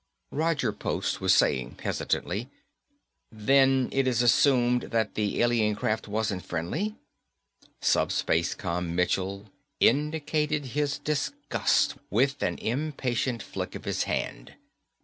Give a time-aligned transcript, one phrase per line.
[0.31, 2.49] Roger Post was saying hesitantly,
[3.31, 6.95] "Then it is assumed that the alien craft wasn't friendly?"
[7.83, 14.55] SupSpaceCom Michell indicated his disgust with an impatient flick of his hand.